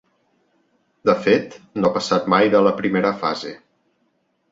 [1.09, 3.53] De fet, no ha passat mai de la primera fase.